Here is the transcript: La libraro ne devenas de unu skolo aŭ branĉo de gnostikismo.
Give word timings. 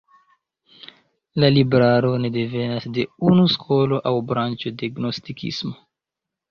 La 1.43 1.51
libraro 1.57 2.11
ne 2.25 2.33
devenas 2.39 2.89
de 2.97 3.07
unu 3.31 3.47
skolo 3.59 4.03
aŭ 4.13 4.19
branĉo 4.35 4.77
de 4.83 4.95
gnostikismo. 4.99 5.81